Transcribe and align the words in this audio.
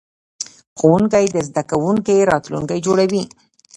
ښوونکی 0.79 1.25
د 1.31 1.37
زده 1.47 1.63
کوونکي 1.71 2.15
راتلونکی 2.31 2.77
جوړوي. 2.85 3.23